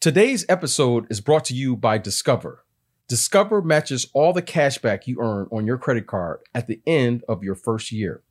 [0.00, 2.64] Today's episode is brought to you by Discover.
[3.06, 7.22] Discover matches all the cash back you earn on your credit card at the end
[7.28, 8.22] of your first year.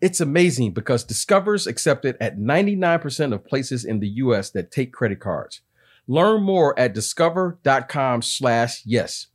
[0.00, 5.20] It's amazing because Discover's accepted at 99% of places in the US that take credit
[5.20, 5.60] cards.
[6.06, 9.26] Learn more at discover.com slash yes.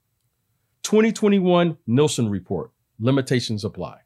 [0.81, 2.71] 2021 Nilson Report.
[2.99, 3.99] Limitations apply.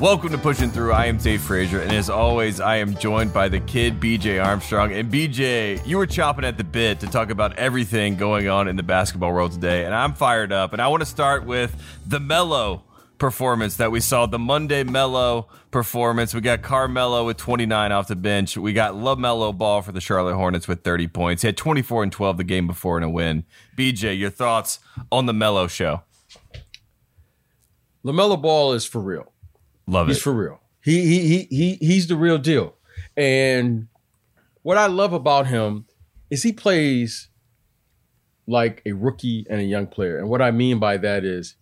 [0.00, 0.92] Welcome to Pushing Through.
[0.92, 4.94] I am Tate Frazier, and as always, I am joined by the kid BJ Armstrong.
[4.94, 8.76] And BJ, you were chopping at the bit to talk about everything going on in
[8.76, 10.72] the basketball world today, and I'm fired up.
[10.72, 11.76] And I want to start with
[12.06, 12.82] the Melo
[13.18, 16.32] performance that we saw, the Monday Melo performance.
[16.32, 18.56] We got Carmelo with 29 off the bench.
[18.56, 21.42] We got LaMelo Ball for the Charlotte Hornets with 30 points.
[21.42, 23.44] He had 24 and 12 the game before in a win.
[23.76, 24.78] BJ, your thoughts
[25.12, 26.04] on the Melo show?
[28.02, 29.29] LaMelo Ball is for real.
[29.90, 30.20] Love he's it.
[30.20, 30.60] for real.
[30.82, 32.76] He he he he he's the real deal.
[33.16, 33.88] And
[34.62, 35.86] what I love about him
[36.30, 37.28] is he plays
[38.46, 40.18] like a rookie and a young player.
[40.18, 41.56] And what I mean by that is,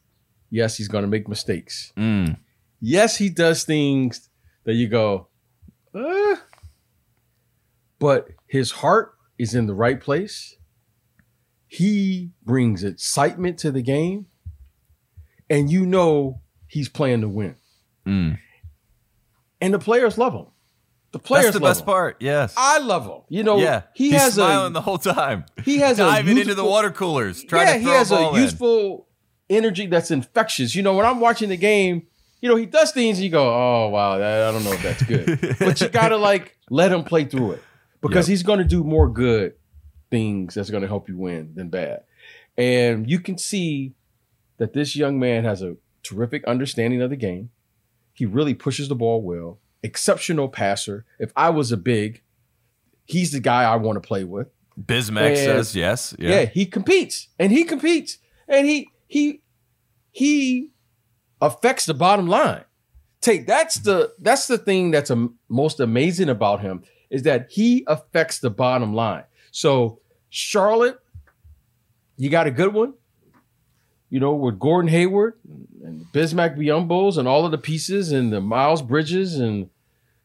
[0.50, 1.92] yes, he's going to make mistakes.
[1.96, 2.38] Mm.
[2.80, 4.28] Yes, he does things
[4.64, 5.28] that you go,
[5.94, 6.36] uh,
[7.98, 10.54] but his heart is in the right place.
[11.66, 14.26] He brings excitement to the game,
[15.48, 17.56] and you know he's playing to win.
[18.08, 18.38] Mm.
[19.60, 20.46] And the players love him.
[21.12, 21.62] The players love him.
[21.62, 21.86] That's the best him.
[21.86, 22.16] part.
[22.20, 22.54] Yes.
[22.56, 23.22] I love him.
[23.28, 23.82] You know, yeah.
[23.94, 25.44] he He's has smiling a the whole time.
[25.64, 28.42] he has a diving into the water coolers, trying yeah, he has a, ball in.
[29.50, 30.74] energy that's infectious.
[30.74, 32.06] You know, when I'm watching the game,
[32.40, 34.82] you know, he does things and you go, "Oh wow, that, I don't know if
[34.82, 37.62] that's good," but you gotta like let him play through it
[38.00, 38.32] because Yep.
[38.32, 39.54] he's to do more good
[40.10, 42.04] things that's to help you win than bad.
[42.56, 43.94] And you can see
[44.58, 47.50] that this young man has a terrific understanding of the game.
[48.18, 49.60] He really pushes the ball well.
[49.84, 51.04] Exceptional passer.
[51.20, 52.22] If I was a big,
[53.04, 54.48] he's the guy I want to play with.
[54.76, 56.16] Bismack says yes.
[56.18, 56.30] Yeah.
[56.30, 56.44] Yeah.
[56.46, 58.18] he competes and he competes
[58.48, 59.42] and he he
[60.10, 60.72] he
[61.40, 62.64] affects the bottom line.
[63.20, 67.84] Take that's the that's the thing that's am most amazing about him is that he
[67.86, 69.24] affects the bottom line.
[69.52, 70.98] So Charlotte,
[72.16, 72.94] you got a good one.
[74.10, 75.34] You know, with Gordon Hayward
[75.84, 79.68] and Bismack Biyombo's and all of the pieces and the Miles Bridges and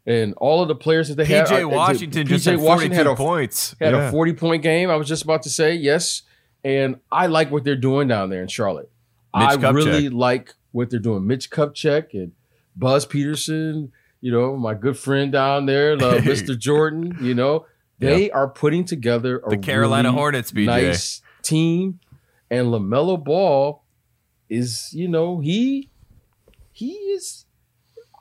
[0.05, 1.47] and all of the players that they have.
[1.47, 3.75] PJ Uh, Washington just PJ had 42 Washington had a points.
[3.79, 4.07] had Yeah.
[4.07, 4.89] a 40 point game.
[4.89, 6.23] I was just about to say, yes.
[6.63, 8.89] And I like what they're doing down there in Charlotte.
[9.35, 9.73] Mitch I Kupchak.
[9.75, 11.25] really like what they're doing.
[11.27, 12.31] Mitch Kupchak and
[12.75, 16.57] Buzz Peterson, you know, my good friend down there, uh, Mr.
[16.57, 17.65] Jordan, you know,
[18.00, 20.65] they are putting together a The Carolina really Hornets, BJ.
[20.65, 22.00] nice team.
[22.53, 23.83] And LaMelo Ball
[24.49, 25.89] is, you know, he
[26.71, 27.45] he is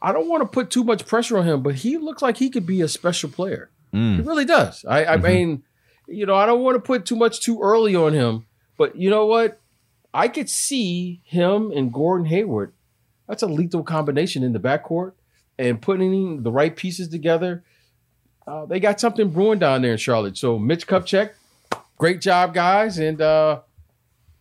[0.00, 2.50] I don't want to put too much pressure on him, but he looks like he
[2.50, 3.70] could be a special player.
[3.94, 4.16] Mm.
[4.16, 4.84] He really does.
[4.88, 5.22] I, I Mhm.
[5.22, 5.62] mean,
[6.08, 8.46] you know, I don't want to put too much too early on him,
[8.78, 9.60] but you know what?
[10.14, 12.72] I could see him and Gordon Hayward.
[13.28, 15.12] That's a lethal combination in the backcourt
[15.58, 17.62] and putting the right pieces together.
[18.46, 20.36] Uh, they got something brewing down there in Charlotte.
[20.36, 21.30] So Mitch Kupchak,
[21.96, 23.60] great job, guys, and uh,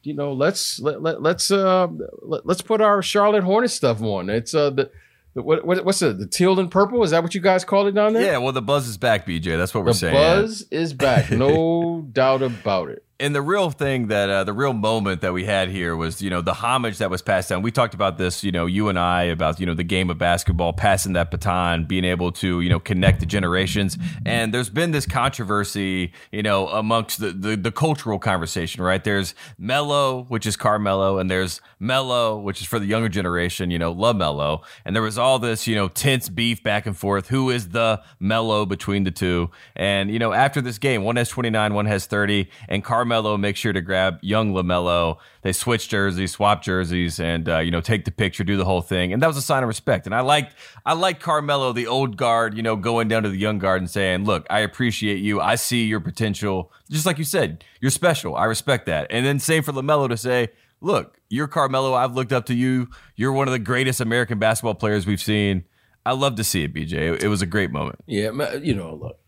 [0.03, 1.87] you know, let's let, let let's uh,
[2.21, 4.29] let, let's put our Charlotte Hornets stuff on.
[4.29, 4.91] It's uh the,
[5.33, 7.03] the what, what what's the the teal and purple?
[7.03, 8.23] Is that what you guys call it down there?
[8.23, 9.57] Yeah, well, the buzz is back, BJ.
[9.57, 10.15] That's what we're The saying.
[10.15, 10.41] yeah.
[10.41, 13.03] buzz is back, no doubt about it.
[13.21, 16.31] And the real thing that uh, the real moment that we had here was you
[16.31, 17.61] know the homage that was passed down.
[17.61, 20.17] We talked about this you know you and i about you know the game of
[20.17, 23.95] basketball passing that baton being able to you know connect the generations.
[24.25, 29.03] And there's been this controversy you know amongst the the, the cultural conversation right?
[29.03, 33.77] There's melo which is carmelo and there's melo which is for the younger generation you
[33.77, 34.63] know love mello.
[34.83, 37.27] And there was all this you know tense beef back and forth.
[37.27, 39.51] Who is the melo between the two?
[39.75, 43.59] And you know after this game one has 29 one has 30 and carmelo makes
[43.59, 45.17] sure to grab young LaMelo.
[45.41, 48.81] they switch jerseys swap jerseys and uh, you know take the picture do the whole
[48.81, 50.55] thing and that was a sign of respect and i liked
[50.85, 53.89] i like carmelo the old guard you know going down to the young guard and
[53.89, 58.35] saying look i appreciate you i see your potential just like you said you're special
[58.35, 60.49] i respect that and then same for LaMelo to say
[60.81, 61.93] look, you're Carmelo.
[61.93, 62.89] I've looked up to you.
[63.15, 65.63] You're one of the greatest American basketball players we've seen.
[66.05, 67.21] I love to see it, BJ.
[67.21, 67.99] It was a great moment.
[68.07, 69.19] Yeah, you know, look.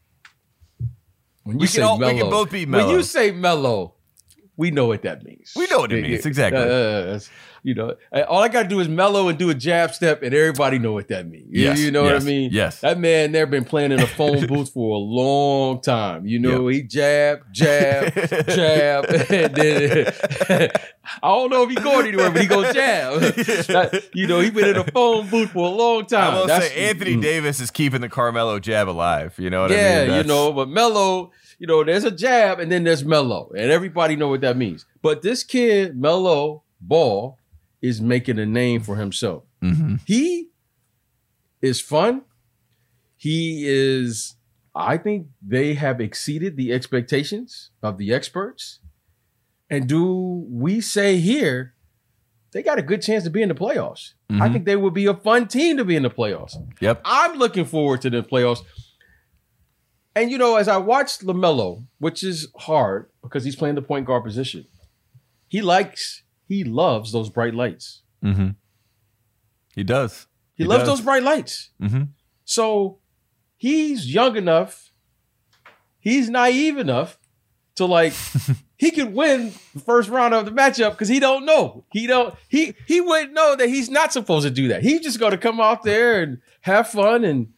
[1.44, 3.96] When We can all- we can both be When you say mellow,
[4.56, 5.54] we know what that means.
[5.56, 6.62] We know what it means, exactly.
[6.62, 7.20] Uh,
[7.66, 7.96] You know,
[8.28, 10.92] all I got to do is mellow and do a jab step, and everybody know
[10.92, 11.48] what that means.
[11.50, 12.50] You, Yes, you know yes, what I mean?
[12.52, 12.82] yes.
[12.82, 16.26] That man there been playing in a phone booth for a long time.
[16.26, 18.14] You know, he jab, jab,
[18.48, 20.12] jab, and then
[21.22, 23.20] I don't know if he going anywhere, but he go jab.
[23.22, 26.34] That- you know, he been in a phone booth for a long I time.
[26.36, 27.22] will That's- say Anthony mm.
[27.22, 29.36] Davis is keeping the Carmelo jab alive.
[29.38, 30.10] You know what yeah, I mean?
[30.10, 33.72] Yeah, you know, but Melo, you know, there's a jab and then there's Melo, and
[33.72, 34.86] everybody know what that means.
[35.02, 37.38] But this kid, Melo Ball,
[37.84, 39.44] is making a name for himself.
[39.62, 40.00] Mhm.
[40.08, 40.48] He
[41.62, 42.24] is fun.
[43.18, 44.36] He is.
[44.74, 48.80] I think they have exceeded the expectations of the experts.
[49.70, 51.76] And do we say here
[52.54, 54.14] they got a good chance to be in the playoffs?
[54.30, 54.54] I Mhm.
[54.54, 56.56] think they would be a fun team to be in the playoffs.
[56.82, 57.02] Yep.
[57.06, 58.64] I'm looking forward to the playoffs.
[60.16, 64.06] And you know, as I watched LaMelo, which is hard because he's playing the point
[64.06, 64.66] guard position,
[65.50, 68.02] he likes, he loves those bright lights.
[68.24, 68.50] Mm-hmm.
[69.76, 70.28] He does.
[70.56, 70.98] He, He loves does.
[71.00, 71.72] those bright lights.
[71.82, 72.04] Mm-hmm.
[72.46, 73.00] So
[73.58, 74.92] he's young enough,
[76.00, 77.18] he's naive enough
[77.76, 78.14] to like
[78.78, 81.86] he could win the first round of the matchup because he don't know.
[81.92, 84.84] He don't he he wouldn't know that he's not supposed to do that.
[84.84, 87.24] He's just gonna come out there and have fun.
[87.24, 87.54] And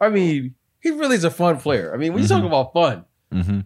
[0.00, 1.94] I mean, he really is a fun player.
[1.94, 3.60] I mean, when you talk about fun, Mm-hmm.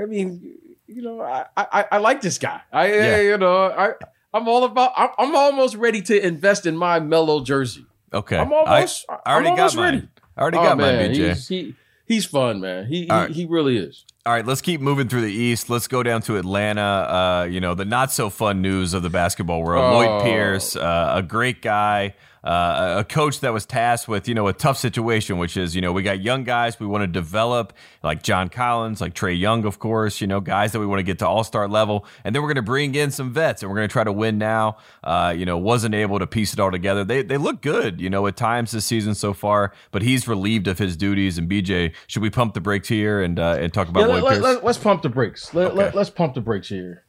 [0.00, 0.58] I mean,
[0.94, 2.60] you know, I I, I like this guy.
[2.72, 3.20] I Yeah.
[3.20, 3.94] you know, I
[4.34, 7.86] I'm all about I'm, I'm almost ready to invest in my Melo jersey.
[8.12, 8.36] Okay.
[8.36, 9.94] I'm almost I, I already am almost got mine.
[9.94, 10.08] ready.
[10.36, 11.28] I already Oh, got man, mine, BJ.
[11.28, 11.74] He's, he,
[12.06, 12.86] he's fun, man.
[12.86, 13.30] He he, right.
[13.30, 14.04] he really is.
[14.24, 15.68] All right, let's keep moving through the East.
[15.68, 16.80] Let's go down to Atlanta.
[16.80, 19.84] Uh, you know, the not so fun news of the basketball world.
[19.84, 19.98] Oh.
[19.98, 24.48] Lloyd Pierce, uh, a great guy, uh, a coach that was tasked with, you know,
[24.48, 27.72] a tough situation, which is, you know, we got young guys we want to develop,
[28.02, 31.04] like John Collins, like Trae Young, of course, you know, guys that we want to
[31.04, 32.04] get to all star level.
[32.24, 34.12] And then we're going to bring in some vets and we're going to try to
[34.12, 34.78] win now.
[35.04, 37.04] Uh, you know, wasn't able to piece it all together.
[37.04, 40.66] They, they look good, you know, at times this season so far, but he's relieved
[40.66, 41.38] of his duties.
[41.38, 44.24] And BJ, should we pump the brakes here and, uh, and talk about Yeah, let,
[44.24, 44.42] Pierce?
[44.42, 45.54] let, us pump the brakes.
[45.54, 45.76] Let, Okay.
[45.76, 47.04] let, us pump the brakes here.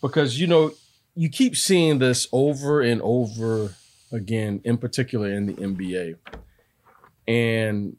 [0.00, 0.70] Because, you know,
[1.16, 3.74] you keep seeing this over and over
[4.14, 6.16] again, in particular in the NBA.
[7.26, 7.96] And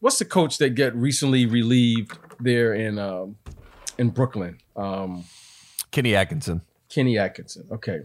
[0.00, 3.36] what's the coach that get recently relieved there in um,
[3.98, 4.58] in Brooklyn?
[4.76, 5.24] Um,
[5.90, 6.62] Kenny Atkinson.
[6.88, 7.66] Kenny Atkinson.
[7.70, 8.00] Okay.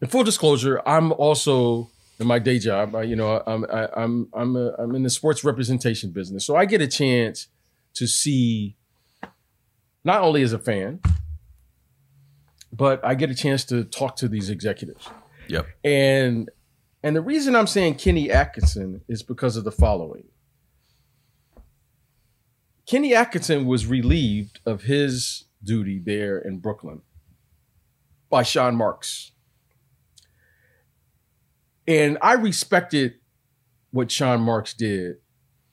[0.00, 1.88] In full disclosure, I'm also
[2.18, 2.96] in my day job.
[2.96, 6.56] I, you know, I'm I, I'm I'm a, I'm in the sports representation business, so
[6.56, 7.46] I get a chance
[7.94, 8.76] to see
[10.04, 11.00] not only as a fan,
[12.72, 15.08] but I get a chance to talk to these executives.
[15.48, 15.66] Yep.
[15.84, 16.50] And
[17.02, 20.24] and the reason I'm saying Kenny Atkinson is because of the following.
[22.86, 27.02] Kenny Atkinson was relieved of his duty there in Brooklyn
[28.30, 29.32] by Sean Marks.
[31.86, 33.14] And I respected
[33.90, 35.16] what Sean Marks did.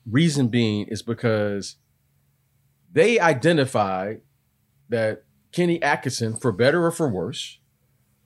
[0.10, 1.76] Reason being is because
[2.92, 4.22] they identified
[4.90, 7.60] that Kenny Atkinson, for better or for worse,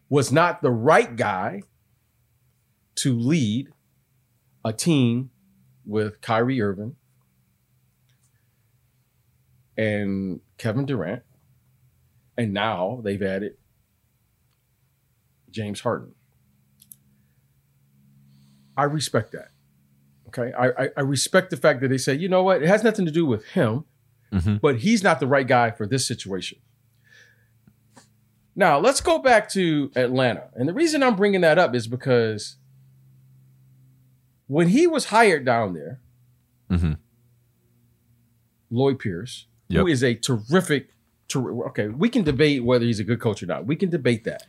[0.10, 1.62] was not the right guy
[2.96, 3.70] to lead
[4.66, 5.30] a team
[5.86, 6.96] with Kyrie Irving
[9.78, 11.24] and Kevin Durant.
[12.38, 13.54] And now they've added
[15.52, 16.14] James Harden.
[18.76, 19.50] I respect that.
[20.28, 20.52] Okay.
[20.54, 23.06] I, I, I respect the fact that they say, you know what, it has nothing
[23.06, 23.86] to do with him,
[24.32, 24.60] Mhm.
[24.62, 26.58] but he's not the right guy for this situation.
[28.56, 30.50] Now, let's go back to Atlanta.
[30.56, 32.58] And the reason I'm bringing that up is because
[34.48, 36.00] when he was hired down there,
[36.70, 36.98] Mhm.
[38.70, 39.82] Lloyd Pierce, Yep.
[39.82, 40.90] who is a terrific,
[41.28, 43.66] ter- okay, we can debate whether he's a good coach or not.
[43.66, 44.44] We can debate that.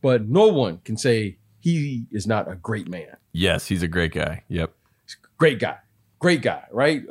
[0.00, 3.16] But no one can say he is not a great man.
[3.32, 4.42] Yes, he's a great guy.
[4.48, 4.74] Yep.
[5.38, 5.78] Great guy.
[6.18, 7.04] Great guy, right?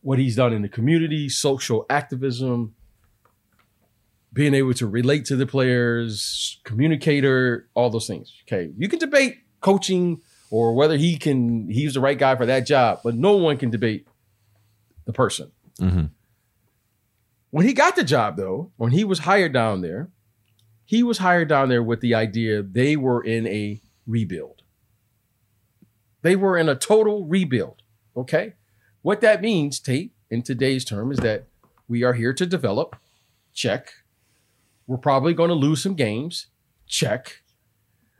[0.00, 2.74] What he's done in the community, social activism,
[4.32, 8.34] being able to relate to the players, communicator, all those things.
[8.46, 8.70] Okay.
[8.76, 13.00] You can debate coaching or whether he can he's the right guy for that job,
[13.04, 14.06] but no one can debate
[15.04, 15.50] the person.
[15.78, 16.06] hmm
[17.50, 20.10] When he got the job, though, when he was hired down there,
[20.84, 24.62] he was hired down there with the idea they were in a rebuild.
[26.22, 27.82] They were in a total rebuild.
[28.16, 28.54] Okay.
[29.02, 31.46] What that means, Tate, in today's term, is that
[31.88, 32.96] we are here to develop.
[33.52, 33.92] Check.
[34.92, 36.48] We're probably going to lose some games.
[36.86, 37.40] Check.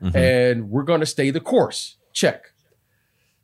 [0.01, 0.15] Mhm.
[0.15, 1.97] And we're going to stay the course.
[2.13, 2.51] Check.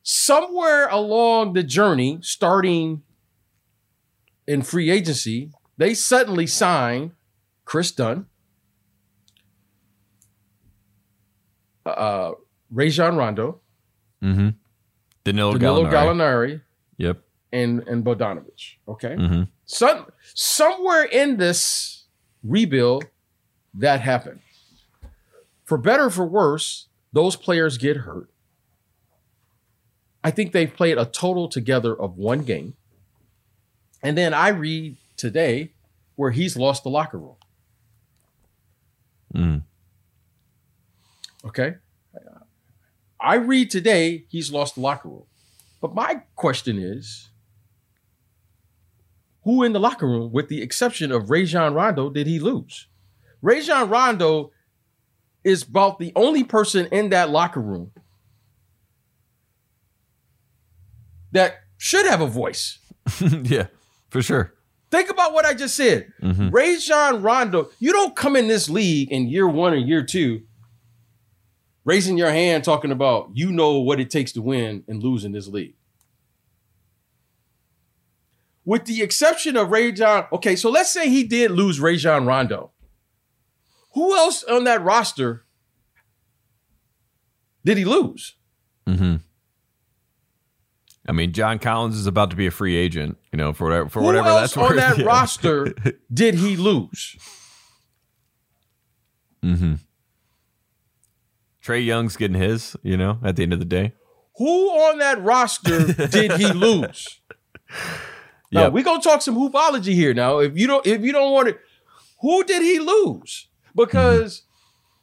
[0.01, 3.03] Somewhere along the journey, starting
[4.47, 7.11] in free agency, they suddenly sign
[7.65, 8.25] Kris Dunn,
[11.85, 12.31] uh,
[12.71, 13.61] Rajon Rondo,
[14.23, 14.49] Mm-hmm.
[15.23, 15.91] Danilo, Danilo Gallinari.
[15.93, 16.61] Gallinari,
[16.97, 17.21] Yep.
[17.53, 18.77] and and Bogdanovich.
[18.87, 19.43] Okay, Mm-hmm.
[19.65, 22.05] some somewhere in this
[22.43, 23.05] rebuild
[23.73, 24.39] that happened.
[25.65, 28.29] For better or for worse, those players get hurt.
[30.23, 32.75] I think they've played a total together of one game.
[34.01, 35.71] And then I read today
[36.15, 37.35] where he's lost the locker room.
[39.33, 39.61] Mm.
[41.45, 41.75] Okay.
[43.21, 45.25] I read today he's lost the locker room.
[45.81, 47.29] But my question is
[49.43, 52.87] who in the locker room, with the exception of Rajon Rondo, did he lose?
[53.41, 54.51] Rajon Rondo
[55.43, 57.91] is about the only person in that locker room
[61.31, 62.79] that should have a voice.
[63.43, 63.67] yeah,
[64.09, 64.53] for sure.
[64.91, 66.11] Think about what I just said.
[66.21, 66.51] Mhm.
[66.51, 70.41] Rajon Rondo, you don't come in this league in year one or year two
[71.85, 75.31] raising your hand talking about you know what it takes to win and lose in
[75.31, 75.75] this league.
[78.65, 82.71] With the exception of Rajon, okay, so let's say he did lose Rajon Rondo.
[83.93, 85.45] Who else on that roster
[87.65, 88.35] did he lose?
[88.87, 89.15] Mm-hmm.
[91.07, 93.17] I mean, John Collins is about to be a free agent.
[93.31, 94.75] You know, for whatever for Who whatever else that's on worth.
[94.77, 95.05] that Yeah.
[95.05, 95.73] roster
[96.13, 97.15] did he lose?
[99.43, 99.75] Mm-hmm.
[101.63, 102.75] Trae Young's getting his.
[102.83, 103.93] You know, at the end of the day.
[104.37, 107.19] Who on that roster did he lose?
[108.51, 108.73] Now Yep.
[108.73, 110.13] we gonna talk some hoopology here.
[110.13, 111.59] Now, if you don't, if you don't want it,
[112.21, 113.47] who did he lose?
[113.79, 114.41] Because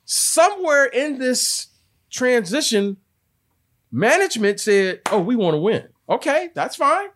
[0.05, 1.69] somewhere in this
[2.11, 2.99] transition,
[3.91, 7.09] management said, "Oh, we want to win." Okay, that's fine.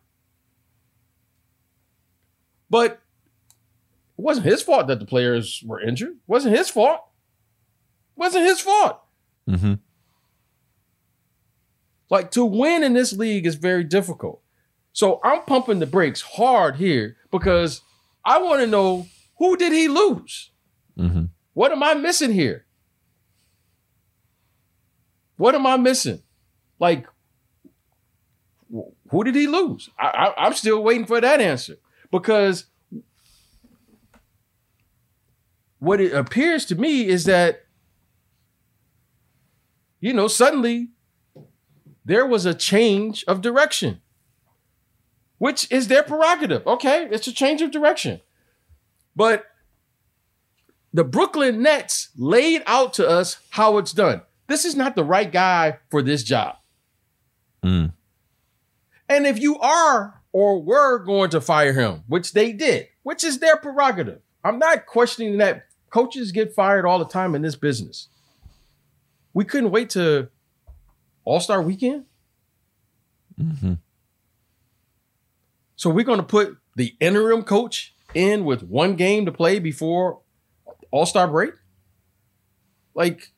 [2.70, 6.12] But it wasn't his fault that the players were injured.
[6.12, 7.00] It wasn't his fault.
[8.16, 9.02] It wasn't his fault.
[9.46, 9.74] Mm-hmm.
[12.08, 14.40] Like to win in this league is very difficult.
[14.92, 17.82] So I'm pumping the brakes hard here because
[18.24, 19.06] I want to know
[19.38, 20.50] who did he lose?
[20.98, 21.26] Mm-hmm.
[21.52, 22.66] What am I missing here?
[25.36, 26.22] What am I missing?
[26.78, 27.06] Like,
[29.10, 29.90] who did he lose?
[29.98, 31.76] I, I, I'm still waiting for that answer
[32.10, 32.66] because
[35.78, 37.64] what it appears to me is that,
[39.98, 40.90] you know, suddenly
[42.04, 44.00] there was a change of direction,
[45.38, 46.66] which is their prerogative.
[46.66, 48.20] Okay, it's a change of direction.
[49.16, 49.46] But
[50.92, 54.22] the Brooklyn Nets laid out to us how it's done.
[54.48, 56.56] This is not the right guy for this job.
[57.64, 57.92] Mm.
[59.08, 63.38] And if you are or were going to fire him, which they did, which is
[63.38, 68.08] their prerogative, I'm not questioning that coaches get fired all the time in this business.
[69.32, 70.28] We couldn't wait to
[71.24, 72.06] All Star weekend.
[73.40, 73.74] Mm-hmm.
[75.76, 80.20] So we're going to put the interim coach in with one game to play before
[80.90, 81.52] All Star break?
[82.94, 83.32] Like,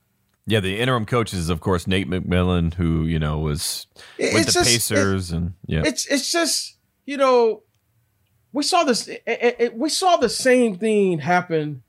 [0.46, 3.86] Yeah, the interim coach is of course Nate McMillan, who you know was
[4.18, 7.62] with the just, Pacers, and yeah, it's it's just you know
[8.52, 11.82] we saw this it, it- it- we saw the same thing happen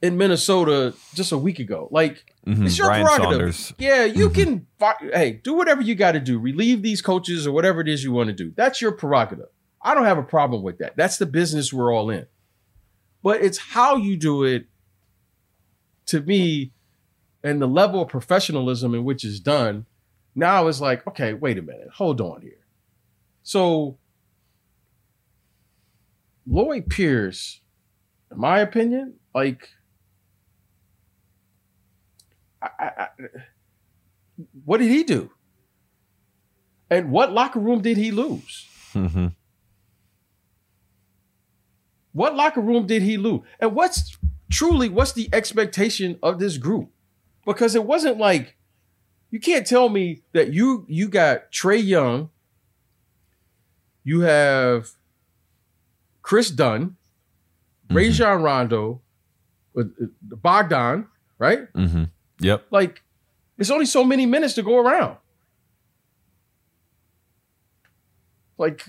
[0.00, 1.88] in Minnesota just a week ago.
[1.90, 2.66] Like Mhm.
[2.66, 3.54] it's your Ryan prerogative.
[3.56, 3.72] Saunders.
[3.78, 4.34] Yeah, you Mhm.
[4.34, 4.66] can
[5.12, 8.12] hey do whatever you got to do, relieve these coaches or whatever it is you
[8.12, 8.52] want to do.
[8.56, 9.48] That's your prerogative.
[9.82, 10.96] I don't have a problem with that.
[10.96, 12.26] That's the business we're all in.
[13.28, 14.64] But it's how you do it
[16.06, 16.72] to me
[17.44, 19.84] and the level of professionalism in which it's done.
[20.34, 22.64] Now it's like, okay, wait a minute, hold on here.
[23.42, 23.98] So
[26.46, 27.60] Lloyd Pierce,
[28.32, 29.68] in my opinion, like
[32.62, 33.08] I, I,
[34.64, 35.30] what did he do?
[36.88, 38.66] And what locker room did he lose?
[38.94, 39.34] Mhm.
[42.18, 43.42] What locker room did he lose?
[43.60, 44.18] And what's
[44.50, 46.90] truly what's the expectation of this group?
[47.46, 48.56] Because it wasn't like
[49.30, 52.30] you can't tell me that you you got Trae Young,
[54.02, 54.90] you have
[56.22, 56.96] Kris Dunn,
[57.88, 57.94] Mhm.
[57.96, 59.00] Rajon Rondo,
[59.76, 59.84] uh, uh,
[60.22, 61.06] Bogdan,
[61.38, 61.72] right?
[61.72, 62.04] Mm-hmm.
[62.40, 62.66] Yep.
[62.70, 63.02] Like,
[63.56, 65.16] there's only so many minutes to go around.
[68.58, 68.84] Like,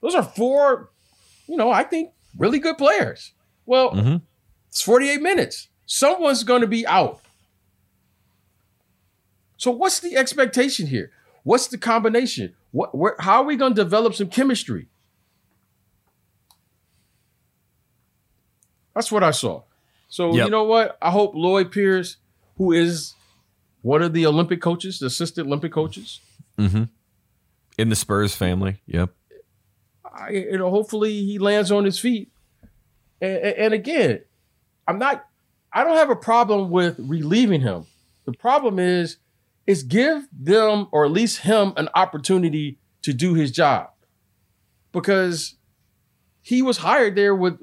[0.00, 0.90] those are four,
[1.48, 3.32] you know, I think really good players.
[3.66, 4.22] Well, Mhm.
[4.68, 5.68] it's 48 minutes.
[5.86, 7.20] Someone's going to be out.
[9.56, 11.10] So, what's the expectation here?
[11.42, 12.54] What's the combination?
[12.72, 14.88] What, where, how are we going to develop some chemistry?
[18.94, 19.62] That's what I saw.
[20.08, 20.44] So Yep.
[20.46, 20.96] you know what?
[21.02, 22.16] I hope Lloyd Pierce,
[22.56, 23.14] who is
[23.82, 26.20] one of the Olympic coaches, the assistant Olympic coaches,
[26.58, 26.84] Mm-hmm.
[27.76, 28.80] In the Spurs family.
[28.86, 29.10] Yep.
[30.14, 32.30] I, you know, hopefully he lands on his feet.
[33.20, 34.20] And, and- again,
[34.86, 35.24] I'm not.
[35.72, 37.86] I don't have a problem with relieving him.
[38.26, 39.16] The problem is,
[39.66, 43.90] is give them or at least him an opportunity to do his job,
[44.92, 45.56] because
[46.42, 47.58] he was hired there with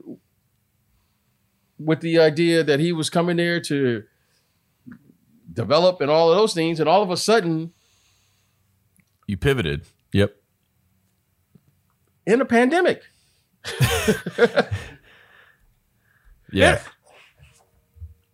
[1.80, 4.04] with the idea that he was coming there to
[5.54, 7.72] develop and all of those things, and all of a sudden,
[9.28, 9.84] You pivoted.
[10.14, 10.36] Yep.
[12.26, 13.02] In a pandemic,
[16.52, 16.82] Yeah.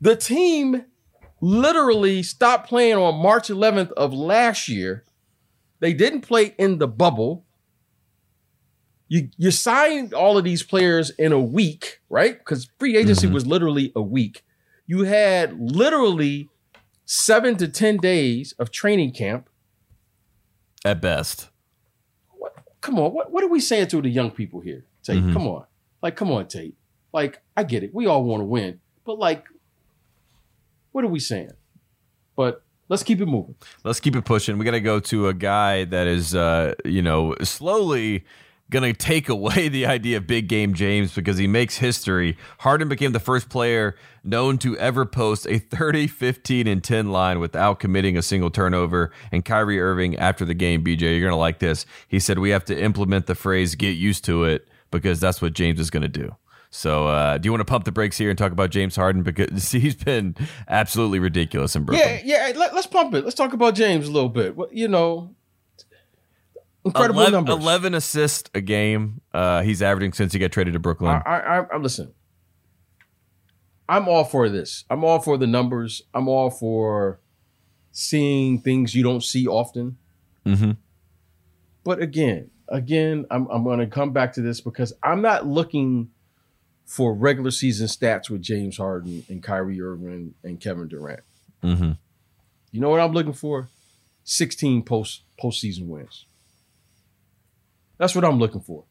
[0.02, 0.86] The team
[1.42, 5.04] literally stopped playing on March 11th of last year.
[5.80, 7.46] They didn't play in the bubble.
[9.08, 12.38] You you signed all of these players in a week, right?
[12.38, 13.34] Because free agency Mhm.
[13.34, 14.44] was literally a week.
[14.86, 16.50] You had literally
[17.06, 19.50] seven to ten days of training camp.
[20.84, 21.50] At best.
[22.88, 24.86] Come on, what, what are we saying to the young people here?
[25.04, 25.34] Tate, Mhm.
[25.34, 25.66] come on.
[26.02, 26.74] Like, come on, Tate.
[27.12, 27.94] Like, I get it.
[27.94, 28.80] We all want to win.
[29.04, 29.44] But like,
[30.94, 31.52] what are we saying?
[32.38, 33.56] But let's keep it moving.
[33.84, 34.58] Let's keep it pushing.
[34.58, 38.24] We got to go to a guy that is, uh, you know, slowly
[38.70, 42.38] going to take away the idea of big game James because he makes history.
[42.60, 47.40] Harden became the first player known to ever post a 30, 15, and 10 line
[47.40, 49.12] without committing a single turnover.
[49.32, 51.86] And Kyrie Irving, after the game, BJ, you're going to like this.
[52.08, 55.54] He said, We have to implement the phrase get used to it because that's what
[55.54, 56.36] James is going to do.
[56.70, 59.24] So, uh, do you want to pump the brakes here and talk about James Harden
[59.24, 60.36] because he's been
[60.68, 62.22] absolutely ridiculous in Brooklyn?
[62.24, 62.58] Yeah, yeah.
[62.58, 63.24] Let, us pump it.
[63.24, 64.56] Let's talk about James a little bit.
[64.72, 65.34] You know,
[66.88, 67.56] incredible 11, numbers.
[67.56, 69.22] 11 assists a game.
[69.34, 71.12] Uh, he's averaging since he got traded to Brooklyn.
[71.26, 72.14] I, I, I, listen.
[73.90, 74.84] I'm all for this.
[74.90, 76.02] I'm all for the numbers.
[76.14, 77.20] I'm all for
[77.92, 79.98] seeing things you don't see often.
[80.46, 80.72] hmm
[81.84, 86.10] But again, again, I'm I'm going to come back to this because I'm not looking
[86.86, 91.22] for regular season stats with James Harden and Kyrie Irving and Kevin Durant.
[91.62, 91.92] hmm
[92.72, 93.70] You know what I'm looking for?
[94.26, 96.26] 16 post postseason wins.
[97.98, 98.86] That's what I'm looking for.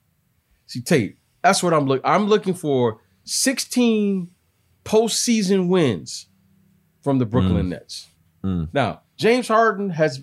[0.66, 2.05] See, Tate, that's what I'm looking.
[2.05, 4.31] I'm looking for 16
[4.85, 6.27] postseason wins
[7.03, 8.09] from the Brooklyn Nets.
[8.45, 8.69] Mm.
[8.73, 10.21] Now, James Harden has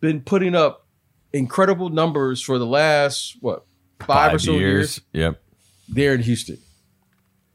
[0.00, 0.86] been putting up
[1.32, 3.66] incredible numbers for the last what
[4.00, 5.00] five, or so years.
[5.12, 5.40] Yep.
[5.88, 6.58] there in Houston.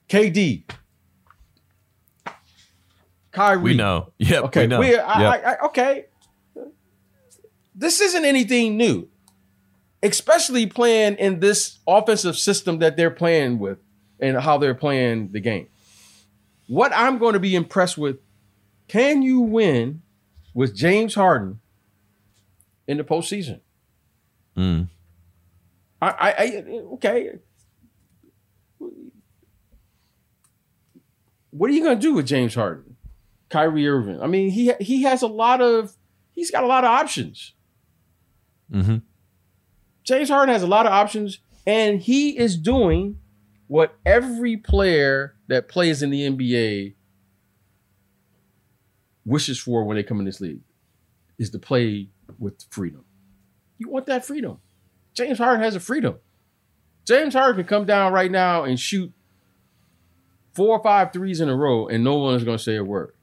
[0.09, 0.63] KD,
[3.31, 4.13] Kyrie, We know.
[4.19, 4.43] Yep.
[4.45, 4.81] Okay, We know.
[4.81, 5.03] Yep.
[5.03, 6.05] I, I, okay.
[7.73, 9.09] This isn't anything new,
[10.03, 13.79] especially playing in this offensive system that they're playing with
[14.19, 15.67] and how they're playing the game.
[16.67, 18.17] What I'm going to be impressed with:
[18.87, 20.01] Can you win
[20.53, 21.59] with James Harden
[22.87, 23.61] in the postseason?
[24.57, 24.89] Mm.
[26.01, 27.39] I, I, I okay.
[31.51, 32.97] What are you going to do with James Harden,
[33.49, 34.21] Kyrie Irving?
[34.21, 35.95] I mean, he he has a lot of
[36.33, 37.53] he's got a lot of options.
[38.71, 38.97] hmm
[40.05, 43.17] James Harden has a lot of options, and he is doing
[43.67, 46.93] what every player that plays in the NBA
[49.25, 50.61] wishes for when they come in this league
[51.39, 53.03] is to play with freedom.
[53.79, 54.59] You want that freedom.
[55.13, 56.19] James Harden has a freedom.
[57.05, 59.11] James Harden can come down right now and shoot
[60.53, 62.83] four or five threes in a row, and no one is going to say a
[62.83, 63.13] word.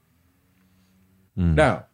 [1.37, 1.55] Mm.
[1.55, 1.85] Now,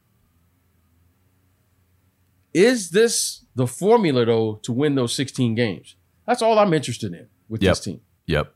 [2.54, 5.96] is this the formula though to win those 16 games?
[6.26, 7.72] That's all I'm interested in with Yep.
[7.72, 8.02] this team.
[8.26, 8.54] Yep.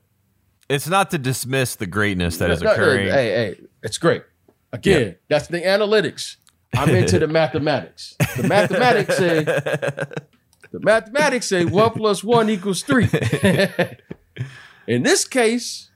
[0.69, 3.07] It's not to dismiss the greatness that is No, no, occurring.
[3.07, 4.23] Hey, hey, it's great.
[4.71, 6.37] Again, that's the analytics.
[6.75, 8.15] I'm into the mathematics.
[8.37, 9.43] The mathematics say
[10.71, 13.07] the mathematics say one plus one equals three.
[14.87, 15.91] in this case,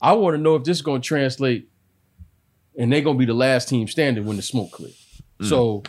[0.00, 1.68] I want to know if this is going to translate,
[2.78, 5.22] and they're going to be the last team standing when the smoke clears.
[5.40, 5.48] Mm.
[5.48, 5.82] So,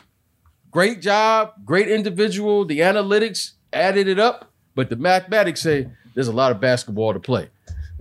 [0.71, 2.65] great job, great individual.
[2.65, 7.19] The analytics added it up, but the mathematics say there's a lot of basketball to
[7.19, 7.49] play,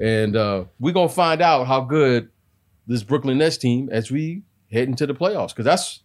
[0.01, 2.31] and uh, we're gonna find out how good
[2.87, 6.01] this Brooklyn Nets team as we head into the playoffs because that's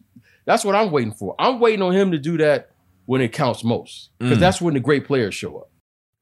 [0.45, 1.35] that's what I'm waiting for.
[1.39, 2.69] I'm waiting on him to do that
[3.05, 4.41] when it counts most because Mm.
[4.41, 5.69] that's when the great players show up.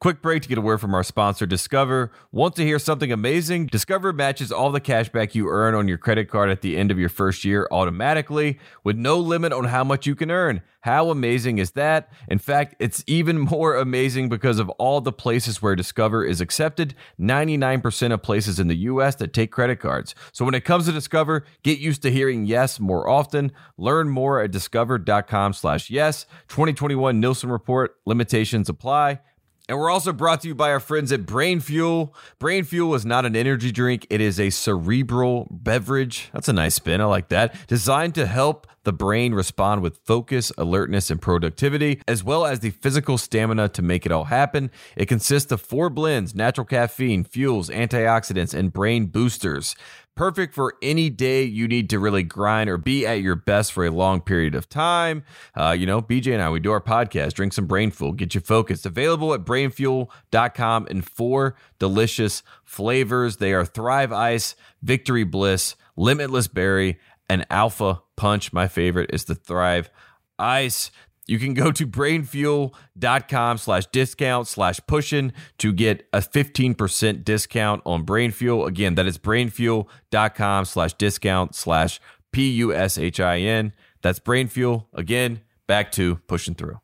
[0.02, 2.12] Quick break to get a word from our sponsor, Discover.
[2.32, 3.68] Want to hear something amazing?
[3.68, 6.90] Discover matches all the cash back you earn on your credit card at the end
[6.90, 10.64] of your first year automatically with no limit on how much you can earn.
[10.80, 12.12] How amazing is that?
[12.28, 16.96] In fact, it's even more amazing because of all the places where Discover is accepted
[17.20, 20.16] 99% of places in the US that take credit cards.
[20.32, 23.52] So when it comes to Discover, get used to hearing yes more often.
[23.78, 26.26] Learn more at discover.com slash yes.
[26.48, 27.96] 2021 Nilson Report.
[28.08, 29.20] Limitations apply.
[29.72, 32.14] And we're also brought to you by our friends at Brain Fuel.
[32.40, 36.30] Brain Fuel is not an energy drink, it is a cerebral beverage.
[36.34, 37.00] That's a nice spin.
[37.00, 37.56] I like that.
[37.68, 42.72] Designed to help the brain respond with focus, alertness, and productivity, as well as the
[42.72, 44.72] physical stamina to make it all happen.
[44.96, 49.76] It consists of four blends natural caffeine, fuels, antioxidants, and brain boosters.
[50.16, 53.86] Perfect for any day you need to really grind or be at your best for
[53.86, 55.24] a long period of time.
[55.56, 58.36] Uh, you know, BJ and I, we do our podcast, drink some brain fuel, get
[58.36, 58.86] you focused.
[58.86, 63.38] Available at brainfuel.com in four delicious flavors.
[63.38, 68.52] They are Thrive Ice, Victory Bliss, Limitless Berry, and Alpha Punch.
[68.52, 69.90] My favorite is the Thrive
[70.38, 70.92] Ice.
[71.32, 78.06] You can go to brainfuel.com slash discount slash pushing to get a 15% discount on
[78.06, 78.68] BrainFuel.
[78.68, 82.02] Again, that is brainfuel.com slash discount slash
[82.34, 83.72] P U S H I N.
[84.02, 84.88] That's BrainFuel.
[84.94, 86.82] Again, back to pushing through.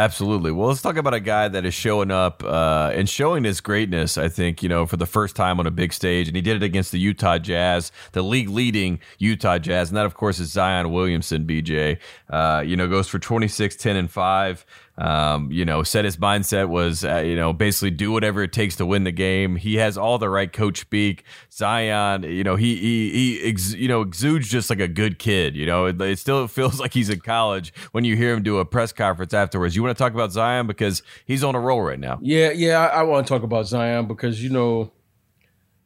[0.00, 0.50] Absolutely.
[0.50, 4.16] Well, let's talk about a guy that is showing up uh, and showing his greatness.
[4.16, 6.56] I think you know for the first time on a big stage, and he did
[6.56, 10.52] it against the Utah Jazz, the league leading Utah Jazz, and that of course is
[10.52, 11.46] Zion Williamson.
[11.46, 11.98] BJ,
[12.30, 14.64] uh, you know, goes for 26, 10, and five.
[15.00, 18.76] Um, you know, said his mindset was, uh, you know, basically do whatever it takes
[18.76, 19.56] to win the game.
[19.56, 21.24] He has all the right coach speak.
[21.50, 25.56] Zion, you know, he he he, ex, you know, exudes just like a good kid.
[25.56, 28.58] You know, it, it, still feels like he's in college when you hear him do
[28.58, 29.74] a press conference afterwards.
[29.74, 32.18] You to talk about Zion because he's on a roll right now.
[32.22, 34.92] Yeah, yeah, I, I want to talk about Zion because you know,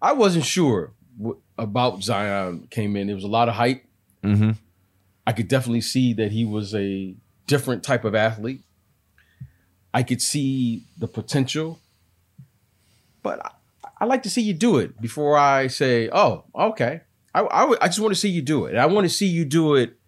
[0.01, 3.07] I wasn't sure w- about Zion came in.
[3.07, 3.85] There was a lot of hype.
[4.23, 4.53] Mm-hmm.
[5.27, 7.15] I could definitely see that he was a
[7.47, 8.63] different type of athlete.
[9.93, 11.79] I could see the potential,
[13.23, 13.51] but I,
[14.01, 17.03] I, like to see you do it before I say, "Oh, okay."
[17.35, 18.71] I, I, I just want to see you do it.
[18.71, 19.99] And I want to see you do it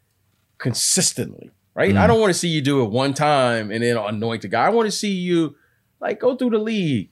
[0.59, 1.95] consistently, right?
[1.95, 1.99] Mm.
[1.99, 4.65] I don't want to see you do it one time and then anoint the guy.
[4.67, 5.55] I want to see you
[6.01, 7.11] like go through the league,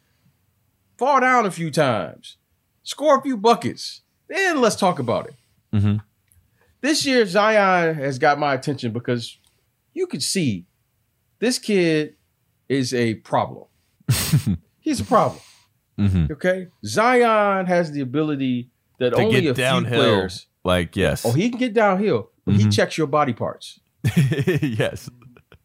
[0.96, 2.38] fall down a few times,
[2.82, 5.34] score a few buckets, then let's talk about it.
[5.72, 5.96] Mm-hmm.
[6.80, 9.38] This year, Zion has got my attention because
[9.92, 10.66] you could see
[11.38, 12.16] this kid
[12.68, 13.66] is a problem.
[14.80, 15.40] He's a problem.
[15.98, 16.32] Mm-hmm.
[16.32, 20.46] Okay, Zion has the ability that to only get a downhill, few players.
[20.64, 22.30] Like yes, oh, he can get downhill.
[22.44, 22.64] But Mm-hmm.
[22.64, 23.80] He checks your body parts.
[24.62, 25.08] yes.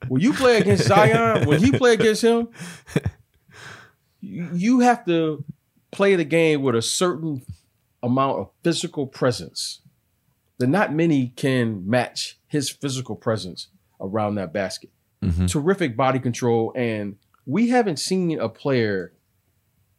[0.07, 2.49] When you play against Zion, when you play against him,
[4.21, 5.43] you have to
[5.91, 7.41] play the game with a certain
[8.01, 9.81] amount of physical presence.
[10.57, 13.67] That not many can match his physical presence
[14.01, 14.89] around that basket.
[15.23, 15.49] Mhm.
[15.49, 19.13] Terrific body control, and we haven't seen a player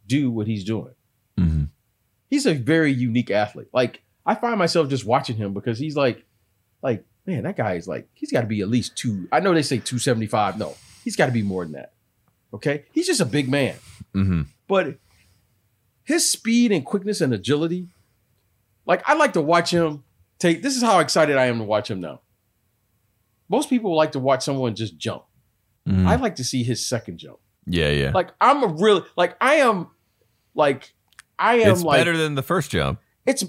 [0.07, 0.95] do what he's doing.
[1.39, 1.69] Mhm.
[2.29, 3.69] He's a very unique athlete.
[3.73, 6.25] Like I find myself just watching him because he's like,
[6.83, 9.29] like man, that guy is like he's got to be at least two.
[9.33, 10.59] I know they say two seventy five.
[10.59, 11.93] No, he's got to be more than that.
[12.53, 13.77] Okay, he's just a big man,
[14.15, 14.47] Mhm.
[14.67, 14.99] but
[16.03, 17.89] his speed and quickness and agility,
[18.87, 20.03] like I like to watch him
[20.39, 20.63] take.
[20.63, 22.21] This is how excited I am to watch him now.
[23.49, 25.25] Most people like to watch someone just jump.
[25.89, 26.07] Mhm.
[26.07, 27.39] I like to see his second jump.
[27.67, 28.11] yeah, yeah.
[28.13, 29.89] Like I'm a real like I am
[30.55, 30.93] like
[31.39, 32.99] I am it's like better than the first jump.
[33.27, 33.45] it's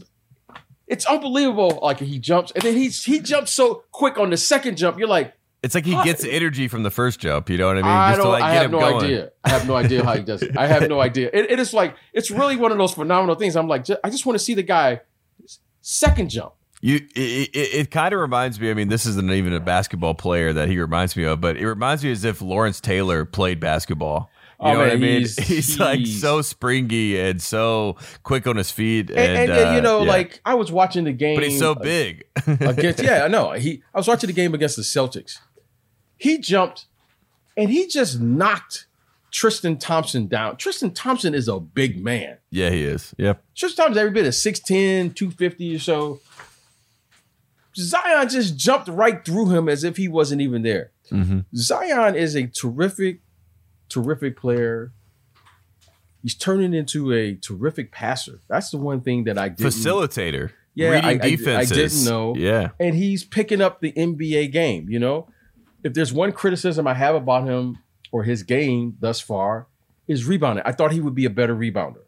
[0.92, 1.80] it's unbelievable.
[1.82, 5.00] Like he jumps and then he's he jumps so quick on the second jump.
[5.00, 7.50] You're like, It's like he How- gets energy from the first jump.
[7.50, 7.86] You know what I mean?
[7.92, 8.32] I Just to don't.
[8.34, 9.06] like I get have him no going.
[9.06, 9.32] idea.
[9.44, 10.56] I have no idea how he does it.
[10.58, 11.30] I have no idea.
[11.34, 13.56] It, it is like it's really one of those phenomenal things.
[13.56, 15.02] I'm like, I just want to see the guy
[15.82, 16.54] second jump.
[16.84, 18.72] You, it, it, it kind of reminds me.
[18.72, 21.68] I mean, this isn't even a basketball player that he reminds me of, but it
[21.68, 24.32] reminds me as if Lawrence Taylor played basketball.
[24.62, 25.20] You Oh, know what I mean?
[25.22, 29.72] he's- He's, like so springy and so quick on his feet, and, And, and, and,
[29.74, 30.10] you uh, know, yeah.
[30.12, 32.26] like I was watching the game, but he's so big.
[32.46, 33.02] against.
[33.04, 33.52] Yeah, I know.
[33.54, 33.82] He.
[33.94, 35.40] I was watching the game against the Celtics.
[36.18, 36.86] He jumped,
[37.58, 38.86] and he just knocked
[39.32, 40.58] Tristan Thompson down.
[40.58, 42.38] Tristan Thompson is a big man.
[42.52, 43.16] yeah, he is.
[43.18, 43.44] Yep.
[43.56, 46.20] Tristan Thompson every bit of 6'10", 250 or so.
[47.76, 50.92] Zion just jumped right through him as if he wasn't even there.
[51.12, 51.40] Mm-hmm.
[51.56, 53.22] Zion is a terrific,
[53.92, 54.92] terrific player.
[56.22, 58.42] He's turning into a terrific passer.
[58.48, 59.66] That's the one thing that I did.
[59.66, 60.52] Facilitator.
[60.76, 62.34] Yeah, reading I- I- I didn't know.
[62.36, 62.70] Yeah.
[62.80, 64.90] and he's picking up the NBA game.
[64.90, 65.28] You know,
[65.84, 67.80] if there's one criticism I have about him
[68.12, 69.68] or his game thus far,
[70.08, 70.64] is rebounding.
[70.66, 72.04] I thought he would be a better rebounder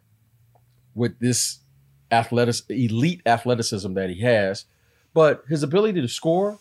[0.96, 1.60] with this
[2.12, 4.66] athletic elite athleticism that he has,
[5.14, 6.60] but his ability to score,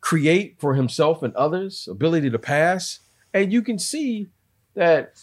[0.00, 3.00] create for himself and others, ability to pass,
[3.34, 4.28] and you can see
[4.74, 5.14] that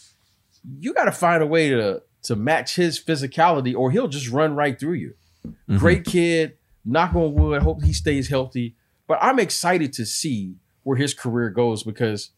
[0.78, 4.54] you got to find a way to to match his physicality or he'll just run
[4.54, 5.14] right through you.
[5.46, 5.78] Mm-hmm.
[5.78, 10.98] Great kid, knock on wood, hope he stays healthy, but I'm excited to see where
[10.98, 12.30] his career goes because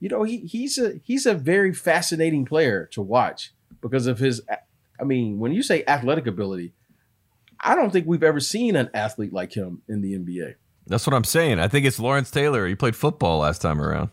[0.00, 4.42] you know, he he's a he's a very fascinating player to watch because of his
[5.00, 6.72] I mean, when you say athletic ability,
[7.60, 10.54] I don't think we've ever seen an athlete like him in the NBA.
[10.86, 11.58] That's what I'm saying.
[11.58, 12.66] I think it's Lawrence Taylor.
[12.66, 14.10] He played football last time around.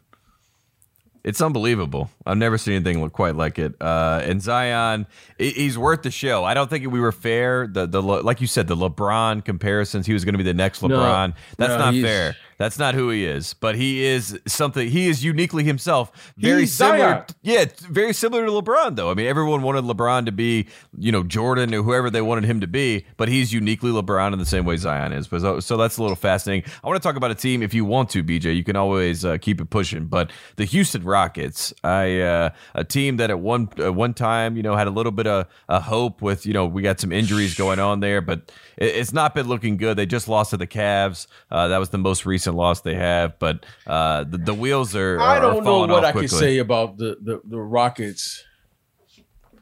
[1.28, 2.10] It's unbelievable.
[2.26, 3.74] I've never seen anything look quite like it.
[3.82, 5.06] Uh, and Zion,
[5.38, 6.46] he's worth the show.
[6.46, 7.68] I don't think we were fair.
[7.68, 10.06] The the like you said, the LeBron comparisons.
[10.06, 11.28] He was going to be the next LeBron.
[11.28, 12.38] No, That's no, not fair.
[12.58, 14.90] That's not who he is, but he is something.
[14.90, 16.34] He is uniquely himself.
[16.38, 16.98] Very He's similar.
[16.98, 17.24] Zion.
[17.44, 19.12] Yeah, very similar to LeBron, though.
[19.12, 20.68] I mean, everyone wanted LeBron to be,
[20.98, 24.40] you know, Jordan or whoever they wanted him to be, but he's uniquely LeBron in
[24.40, 25.28] the same way Zion is.
[25.28, 26.72] But so, so that's a little fascinating.
[26.84, 27.62] I want to talk about a team.
[27.62, 30.06] If you want to, BJ, you can always uh, keep it pushing.
[30.06, 34.64] But the Houston Rockets, I uh, a team that at one at one time, you
[34.64, 37.54] know, had a little bit of a hope with, you know, we got some injuries
[37.54, 39.96] going on there, but it, it's not been looking good.
[39.96, 41.28] They just lost to the Cavs.
[41.52, 44.96] Uh, that was the most recent recent loss they have, but uh, the, the wheels
[44.96, 45.20] are.
[45.20, 48.44] I don't know what I can say about the, the, the Rockets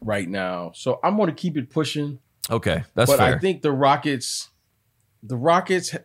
[0.01, 2.19] right now, so I'm going to keep it pushing.
[2.49, 3.35] Okay, that's but fair.
[3.35, 4.49] I think the Rockets,
[5.23, 5.95] the Rockets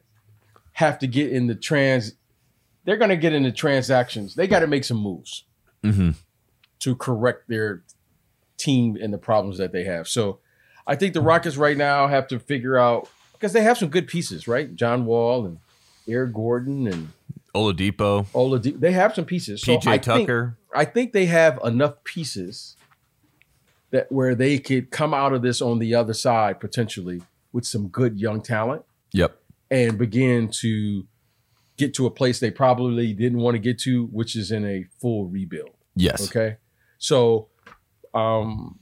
[0.73, 2.15] have to get in the trans.
[2.85, 4.35] They're going to get into transactions.
[4.35, 5.45] They got to make some moves
[5.85, 6.13] mm-hmm.
[6.81, 7.83] to correct their
[8.57, 10.09] team and the problems that they have.
[10.09, 10.39] So,
[10.87, 14.07] I think the Rockets right now have to figure out because they have some good
[14.07, 14.75] pieces, right?
[14.75, 15.59] John Wall and
[16.11, 17.13] Eric Gordon and
[17.55, 18.27] Oladipo.
[18.33, 18.79] Oladipo.
[18.79, 19.63] They have some pieces.
[19.63, 20.57] PJ I Tucker.
[20.73, 22.77] Think, I think they have enough pieces
[23.91, 27.89] that where they could come out of this on the other side potentially with some
[27.89, 28.85] good young talent.
[29.13, 29.37] Yep.
[29.71, 31.07] And begin to
[31.77, 34.85] get to a place they probably didn't want to get to, which is in a
[35.01, 35.71] full rebuild.
[35.97, 36.29] Yes.
[36.29, 36.57] Okay.
[36.99, 37.49] So,
[38.15, 38.79] um,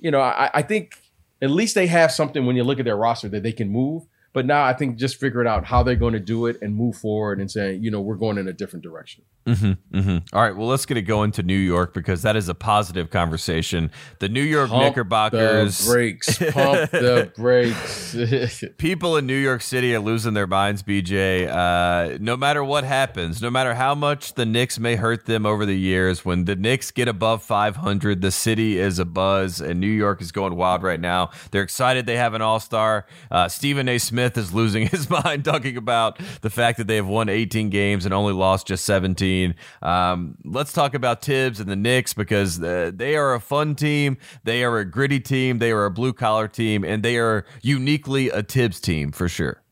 [0.00, 0.94] you know, I, I think
[1.42, 4.04] at least they have something when you look at their roster that they can move.
[4.32, 6.96] But now I think just figuring out how they're going to do it and move
[6.96, 9.24] forward and saying, you know, we're going in a different direction.
[9.48, 10.36] Mm-hmm, mm-hmm.
[10.36, 10.54] All right.
[10.54, 13.90] Well, let's get it going to New York because that is a positive conversation.
[14.18, 15.78] The New York Pump Knickerbockers.
[15.88, 16.38] The brakes.
[16.38, 18.64] Pump the brakes.
[18.78, 21.48] People in New York City are losing their minds, BJ.
[21.48, 25.64] Uh, no matter what happens, no matter how much the Knicks may hurt them over
[25.64, 29.86] the years, when the Knicks get above 500, the city is a buzz, and New
[29.86, 31.30] York is going wild right now.
[31.50, 33.06] They're excited they have an all star.
[33.30, 33.98] Uh, Stephen A.
[33.98, 38.04] Smith is losing his mind talking about the fact that they have won 18 games
[38.04, 39.54] and only lost just 17.
[39.82, 44.18] Um, let's talk about Thibs and the Knicks because uh, they are a fun team.
[44.44, 45.58] They are a gritty team.
[45.58, 49.62] They are a blue collar team, and they are uniquely a Thibs team for sure.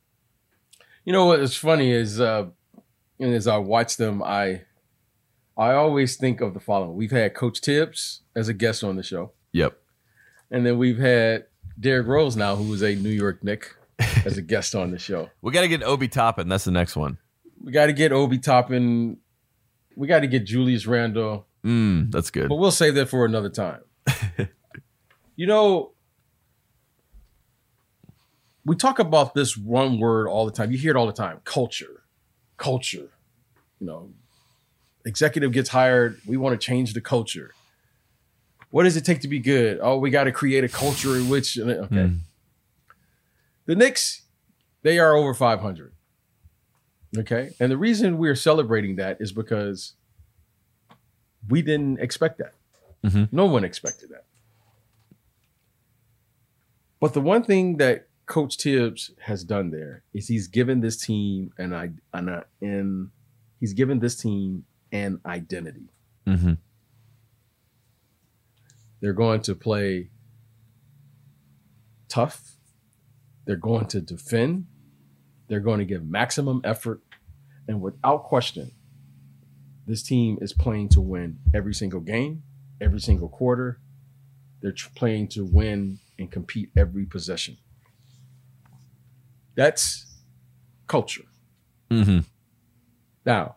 [1.05, 2.47] You know what is funny is, uh,
[3.21, 4.62] and as I watch them, I
[5.57, 9.03] I always think of the following: We've had Coach Thibs as a guest on the
[9.03, 9.33] show.
[9.53, 9.79] Yep.
[10.51, 11.47] And then we've had
[11.79, 15.30] Derrick Rose now, who is a New York Knick, as a guest on the show.
[15.42, 16.48] we got to get Obi Toppin.
[16.48, 17.18] That's the next one.
[17.62, 19.18] We got to get Obi Toppin
[19.96, 21.46] we got to get Julius Randle.
[21.64, 22.48] Mm, that's good.
[22.48, 23.80] But we'll save that for another time.
[25.37, 25.92] you know,
[28.64, 30.70] we talk about this one word all the time.
[30.70, 32.02] You hear it all the time culture.
[32.59, 33.09] Culture.
[33.80, 34.11] You know,
[35.04, 36.20] executive gets hired.
[36.26, 37.52] We want to change the culture.
[38.70, 39.78] What does it take to be good?
[39.80, 41.87] Oh, we got to create a culture in which, okay.
[41.94, 42.18] Mm.
[43.66, 44.22] The Knicks,
[44.83, 45.92] they are over 500.
[47.18, 47.50] Okay.
[47.61, 49.94] And the reason we're celebrating that is because
[51.48, 52.55] we didn't expect that.
[53.05, 53.37] Mm-hmm.
[53.37, 54.24] No one expected that.
[57.00, 61.52] But the one thing that Coach Thibs has done there is he's given this team
[61.59, 63.12] an I an, an
[63.61, 65.88] he's given this team an identity.
[66.26, 66.55] Mm-hmm.
[69.00, 70.11] They're going to play
[72.09, 72.56] tough.
[73.46, 74.66] They're going to defend.
[75.48, 77.00] They're going to give maximum effort.
[77.68, 78.72] And without question,
[79.87, 82.42] this team is playing to win every single game,
[82.80, 83.80] every single quarter.
[84.61, 87.56] They're playing to win and compete every possession.
[89.54, 90.06] That's
[90.87, 91.24] culture.
[91.90, 92.20] Mm-hmm.
[93.24, 93.56] Now,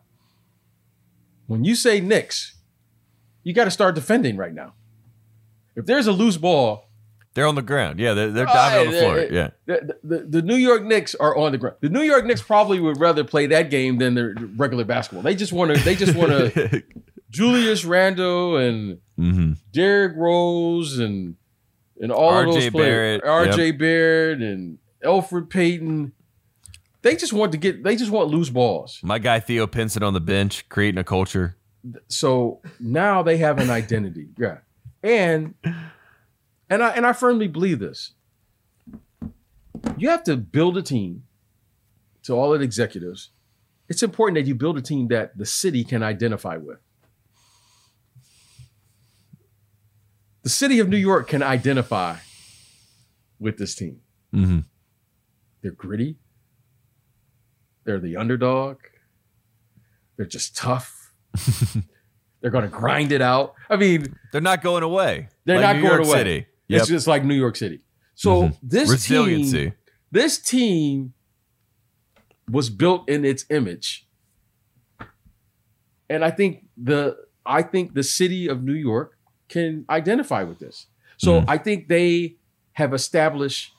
[1.46, 2.54] when you say Knicks,
[3.42, 4.74] you got to start defending right now.
[5.74, 6.89] If there's a loose ball,
[7.40, 7.98] they're on the ground.
[7.98, 9.18] Yeah, they're, they're diving on the floor.
[9.30, 9.50] Yeah.
[9.64, 11.76] The, the, the, New York Knicks are on the ground.
[11.80, 15.22] The New York Knicks probably would rather play that game than their regular basketball.
[15.22, 15.82] They just want to.
[15.82, 16.82] They just want to.
[17.30, 21.36] Julius Randle and hmm Derrick Rose and
[21.98, 26.12] and all of those players, RJ Barrett and Elfrid Payton.
[27.00, 27.82] They just want to get.
[27.82, 29.00] They just want loose balls.
[29.02, 31.56] My guy Theo Pinson on the bench, creating a culture.
[32.08, 34.28] So now they have an identity.
[34.36, 34.58] Yeah,
[35.02, 35.54] and
[36.70, 38.12] and I and I firmly believe this.
[39.98, 41.24] You have to build a team.
[42.24, 43.30] To all the executives,
[43.88, 46.76] it's important that you build a team that the city can identify with.
[50.42, 52.16] The city of New York can identify
[53.38, 54.00] with this team.
[54.32, 54.60] hmm
[55.62, 56.16] They're gritty.
[57.84, 58.78] They're the underdog.
[60.16, 61.12] They're just tough.
[62.42, 63.54] They're going to grind it out.
[63.70, 65.28] I mean, They're not going away.
[65.46, 66.18] They're Like not New going York away.
[66.18, 66.46] City.
[66.70, 66.80] Yep.
[66.80, 67.80] it's just like New York City.
[68.14, 68.56] So Mhm.
[68.62, 69.58] this Resiliency.
[69.64, 69.72] team,
[70.10, 71.14] this team
[72.50, 74.06] was built in its image,
[76.08, 79.16] and I think the I think the city of New York
[79.48, 80.86] can identify with this.
[81.16, 81.44] So Mhm.
[81.48, 82.36] I think they
[82.72, 83.72] have established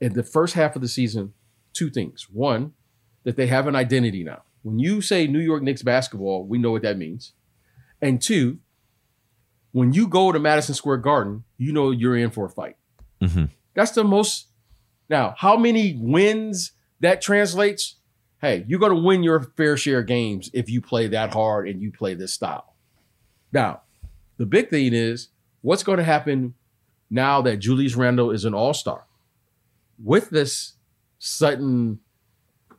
[0.00, 1.34] in the first half of the season
[1.72, 2.30] two things.
[2.30, 2.72] One,
[3.24, 4.44] that they have an identity now.
[4.62, 7.32] When you say New York Knicks basketball, we know what that means.
[8.00, 8.60] And two,
[9.72, 12.76] when you go to Madison Square Garden, you know you're in for a fight.
[13.20, 14.48] hmm That's the most.
[15.08, 17.96] Now, how many wins that translates?
[18.40, 21.68] Hey, you're going to win your fair share of games if you play that hard
[21.68, 22.74] and you play this style.
[23.52, 23.82] Now,
[24.38, 25.28] the big thing is
[25.60, 26.54] what's going to happen
[27.10, 29.04] now that Julius Randle is an all star?
[30.02, 30.74] With this
[31.18, 32.00] sudden,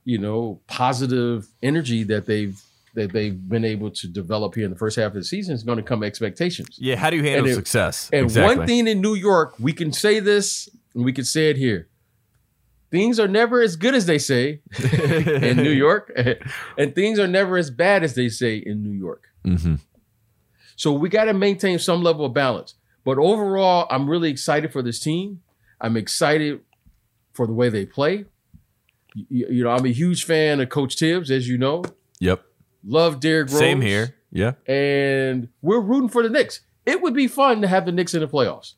[0.04, 2.60] you know, positive energy that they've
[2.94, 5.64] that they've been able to develop here in the first half of the season is
[5.64, 6.76] going to come expectations.
[6.78, 6.96] Yeah.
[6.98, 8.10] How do you handle And it- success?
[8.12, 8.58] And exactly.
[8.58, 11.88] one thing in New York, we can say this and we can say it here.
[12.90, 16.12] Things are never as good as they say in New York,
[16.78, 19.24] and things are never as bad as they say in New York.
[19.46, 19.76] hmm
[20.76, 22.74] So we got to maintain some level of balance.
[23.06, 25.42] But overall, I'm really excited for this team.
[25.80, 26.60] I'm excited
[27.32, 28.26] for the way they play.
[29.16, 31.84] You, you know, I'm a huge fan of Coach Thibs, as you know.
[32.20, 32.44] Yep.
[32.86, 33.60] Love Derrick Rose.
[33.60, 34.16] Same here.
[34.32, 34.54] Yeah.
[34.66, 36.62] And we're rooting for the Knicks.
[36.86, 38.74] It would be fun to have the Knicks in the playoffs.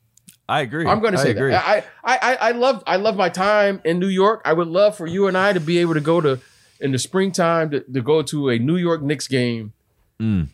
[0.50, 0.86] I agree.
[0.86, 1.52] I'm going to I say agree.
[1.52, 1.64] that.
[1.66, 4.42] I, I I I love I love my time in New York.
[4.44, 6.40] I would love for you and I to be able to go to
[6.82, 9.74] in the springtime to, to go to a New York Knicks game
[10.20, 10.50] Mm.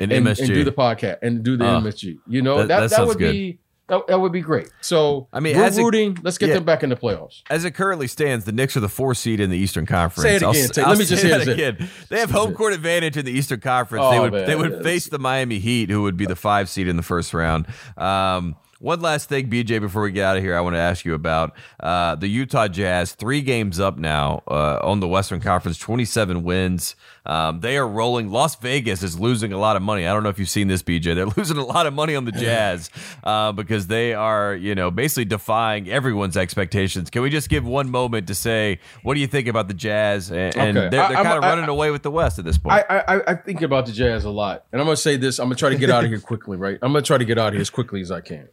[0.00, 0.38] And, MSG.
[0.40, 2.18] and do the podcast and do the Oh, MSG.
[2.28, 3.32] You know that- that that that, would good.
[3.32, 4.70] be that, that would be great.
[4.80, 6.18] So I mean, we're rooting.
[6.22, 6.54] Let's get yeah.
[6.56, 7.42] them back in the playoffs.
[7.50, 10.22] As it currently stands, the Knicks are the four seed in the Eastern Conference.
[10.22, 10.68] Say it I'll again.
[10.78, 11.88] I'll Let me just say say that again.
[12.08, 14.06] They have home court advantage in the Eastern Conference.
[14.10, 14.46] they Oh, would man.
[14.46, 14.82] they would Yes.
[14.82, 17.66] face the Miami Heat, who would be the five seed in the first round.
[17.96, 21.04] Um, one last thing, BJ, before we get out of here, I want to ask
[21.04, 23.12] you about uh, the Utah Jazz.
[23.12, 26.94] Three games up now uh, on the Western Conference, 27 wins.
[27.28, 28.30] Um, they are rolling.
[28.30, 30.06] Las Vegas is losing a lot of money.
[30.06, 31.14] I don't know if you've seen this, BJ.
[31.14, 32.88] They're losing a lot of money on the Jazz
[33.22, 37.10] uh, because they are, you know, basically defying everyone's expectations.
[37.10, 40.30] Can we just give one moment to say, what do you think about the Jazz?
[40.30, 40.88] And, and Okay.
[40.88, 42.84] they're, they're kind of I- running away with the West at this point.
[42.88, 45.38] I, I I think about the Jazz a lot, and I'm gonna say this.
[45.38, 46.56] I'm gonna try to get out of here quickly.
[46.56, 46.78] Right?
[46.80, 48.48] I'm gonna try to get out of here as quickly as I can.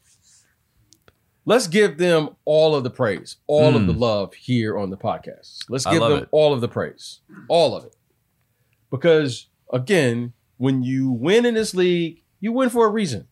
[1.48, 5.66] Let's give them all of the praise, all of the love here on the podcast.
[5.70, 5.86] Let's.
[5.86, 6.28] Give them it.
[6.32, 7.95] all of the praise, all of it,
[8.92, 13.28] because again, when you win in this league, you win for a reason.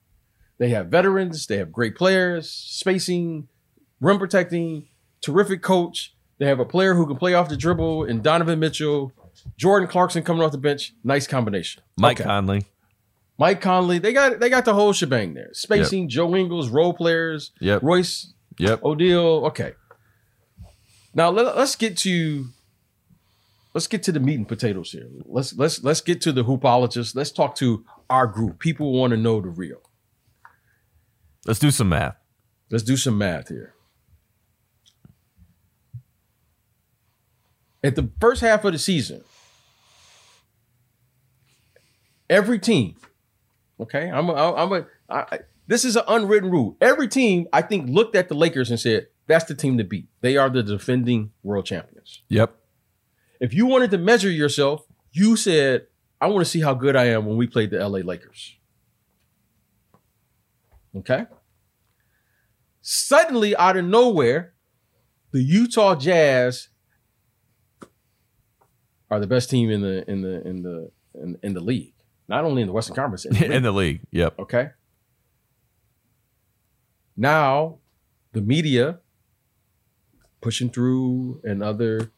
[0.57, 3.47] They have veterans, they have great players, spacing,
[3.99, 4.87] rim protecting,
[5.21, 6.15] terrific coach.
[6.37, 9.11] They have a player who can play off the dribble, and Donovan Mitchell,
[9.57, 10.93] Jordan Clarkson coming off the bench.
[11.03, 11.81] Nice combination.
[11.97, 12.27] Mike Okay.
[12.27, 12.65] Conley.
[13.37, 15.49] Mike Conley, they got they got the whole shebang there.
[15.53, 17.81] Spacing, Joe Ingles, role players, Yep.
[17.83, 18.83] Royce Yep.
[18.83, 19.45] O'Neale.
[19.47, 19.73] Okay.
[21.15, 22.45] Now let, us get to
[23.73, 25.07] let's get to the meat and potatoes here.
[25.25, 27.15] Let's let's let's get to the hoopologists.
[27.15, 28.59] Let's talk to our group.
[28.59, 29.81] People want to know the real.
[31.45, 32.15] Let's do some math.
[32.71, 33.73] Let's do some math here.
[37.83, 39.23] At the first half of the season,
[42.29, 42.95] every team,
[43.79, 46.75] okay, I'm a, I'm a, I, I- this is an unwritten rule.
[46.81, 50.07] Every team, I think, looked at the Lakers and said, that's the team to beat.
[50.19, 52.21] They are the defending world champions.
[52.27, 52.53] Yep.
[53.43, 55.87] If you wanted to measure yourself, you said,
[56.21, 58.55] I want to see how good I am when we played the LA Lakers.
[60.95, 61.25] Okay.
[62.81, 64.53] Suddenly, out of nowhere,
[65.31, 66.69] the Utah Jazz
[69.11, 71.95] are the best team in the in the in the in, in the league.
[72.29, 74.03] Not only in the Western Conference, in the In the league.
[74.11, 74.39] Yep.
[74.39, 74.69] Okay.
[77.17, 77.79] Now,
[78.31, 78.99] the media
[80.39, 82.09] pushing through and other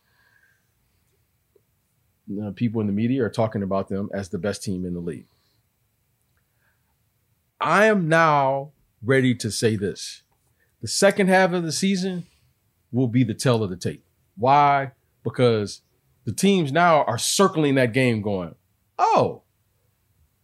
[2.43, 4.99] uh, people in the media are talking about them as the best team in the
[4.99, 5.27] league.
[7.59, 8.71] I am now
[9.03, 10.23] ready to say this.
[10.81, 12.25] The second half of the season
[12.91, 14.03] will be the tell of the tape.
[14.37, 14.91] Why?
[15.23, 15.81] Because
[16.25, 18.55] the teams now are circling that game going,
[18.99, 19.43] oh,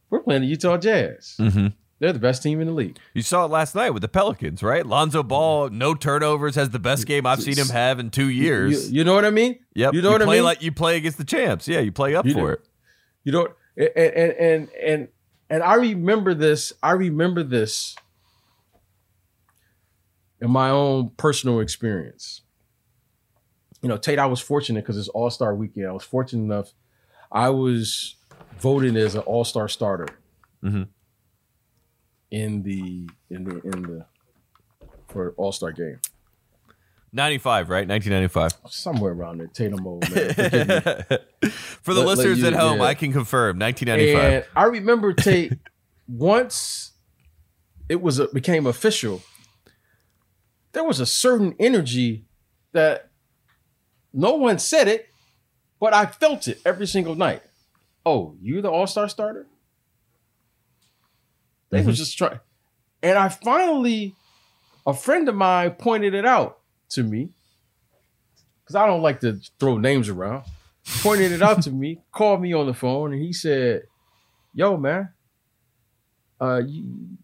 [0.10, 1.36] we're playing the Utah Jazz.
[1.40, 1.68] Mm-hmm.
[2.02, 2.98] They're the best team in the league.
[3.14, 4.84] You saw it last night with the Pelicans, right?
[4.84, 8.92] Lonzo Ball, no turnovers, has the best game I've seen him have in two years.
[8.92, 9.60] You, you know what I mean?
[9.76, 9.94] Yep.
[9.94, 10.44] You know what I mean?
[10.44, 11.68] Like you play against the champs.
[11.68, 12.48] Yeah, you play up You for do.
[12.48, 12.68] it.
[13.24, 13.48] You know,
[13.78, 15.08] and and and and,
[15.52, 16.74] and I remember this.
[16.82, 17.96] I remember this
[20.42, 22.42] in my own personal experience.
[23.84, 25.88] You know, Tate, I was fortunate because it's All Star Weekend.
[25.88, 26.74] I was fortunate enough.
[27.32, 28.16] I was
[28.60, 30.08] voted as an All Star starter
[30.64, 30.88] Mhm.
[32.32, 34.06] In the in the in the
[35.08, 36.00] for All Star game.
[37.14, 37.86] 95, right?
[37.88, 38.72] 1995.
[38.72, 40.32] Somewhere around there, Tatum old man.
[41.84, 42.86] For the Let- let listeners you- at home, yeah.
[42.86, 44.34] I can confirm 1995.
[44.34, 45.60] And I remember Tate
[46.08, 46.94] once
[47.90, 49.22] it was a, became official.
[50.72, 52.24] There was a certain energy
[52.72, 53.10] that
[54.14, 55.10] no one said it,
[55.82, 57.42] but I felt it every single night.
[58.06, 59.48] Oh, you're the All Star starter.
[61.72, 62.40] They was just trying,
[63.02, 64.16] and I finally,
[64.86, 66.60] a friend of mine pointed it out
[66.90, 67.30] to me
[68.64, 70.44] because I don't like to throw names around
[70.86, 73.84] pointed it out to me, called me on the phone, and he said,
[74.54, 75.10] "Yo, man,
[76.40, 77.18] uh, you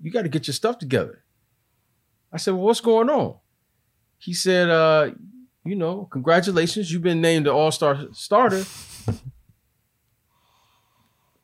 [0.00, 1.24] you got to get your stuff together."
[2.32, 3.36] I said, "Well, what's going on?"
[4.18, 5.10] He said, uh,
[5.64, 8.64] "You know, congratulations, you've been named the All Star starter,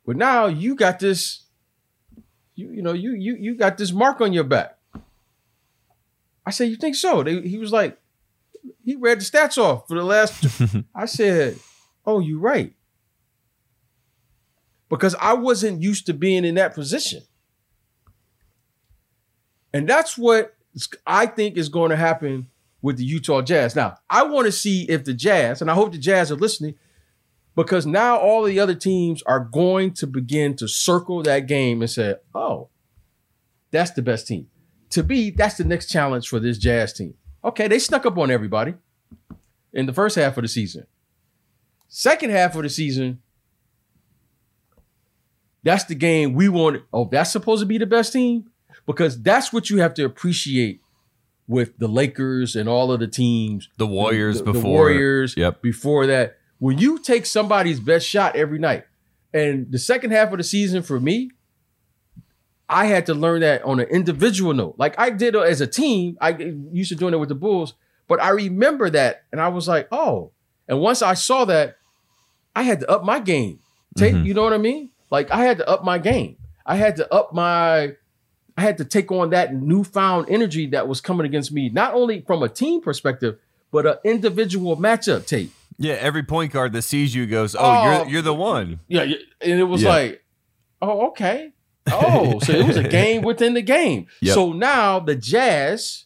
[0.07, 1.43] but now you got this,
[2.55, 4.78] you you know, you you you got this mark on your back."
[6.46, 7.98] I said, "You think so?" They, he was like,
[8.84, 10.44] he read the stats off for the last
[10.94, 11.59] I said,
[12.07, 12.74] "Oh, you're right,"
[14.88, 17.22] because I wasn't used to being in that position,
[19.72, 20.55] and that's what
[21.07, 22.48] I think is going to happen
[22.82, 23.74] with the Utah Jazz.
[23.74, 26.74] Now, I want to see if the Jazz, and I hope the Jazz are listening,
[27.57, 31.90] because now all the other teams are going to begin to circle that game and
[31.90, 32.68] say, "Oh,
[33.70, 34.48] that's the best team."
[34.90, 37.14] To be, that's the next challenge for this Jazz team.
[37.42, 38.74] Okay, they snuck up on everybody
[39.72, 40.86] in the first half of the season.
[41.88, 43.20] Second half of the season,
[45.62, 46.82] that's the game we want.
[46.92, 48.50] Oh, that's supposed to be the best team?
[48.86, 50.80] Because that's what you have to appreciate
[51.48, 53.68] with the Lakers and all of the teams.
[53.78, 54.70] The Warriors the, the before.
[54.70, 55.62] Warriors Yep.
[55.62, 56.38] before that.
[56.65, 58.87] When you take somebody's best shot every night,
[59.35, 61.31] and the second half of the season for me,
[62.71, 64.77] I had to learn that on an individual note.
[64.79, 66.31] Like I did as a team, I
[66.73, 67.75] used to doing it with the Bulls,
[68.09, 70.31] but I remember that and I was like, oh.
[70.67, 71.77] And once I saw that,
[72.57, 73.59] I had to up my game.
[73.99, 74.25] Tate, Mhm.
[74.25, 74.89] you know what I mean?
[75.11, 76.39] Like I had to up my game.
[76.65, 77.93] I had to up my
[78.57, 82.23] I had to take on that newfound energy that was coming against me, not only
[82.23, 83.37] from a team perspective,
[83.71, 85.53] but an individual matchup tape.
[85.79, 87.85] Yeah, every point guard that sees you goes, "Oh, Oh.
[88.03, 89.89] you're you're the one." Yeah, and it was Yeah.
[89.89, 90.25] like,
[90.83, 91.53] oh, okay.
[91.91, 94.07] Oh, so it was a game within the game.
[94.22, 94.35] Yep.
[94.35, 96.05] So now the Jazz,